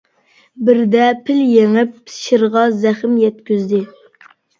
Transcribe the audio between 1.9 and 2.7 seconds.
شىرغا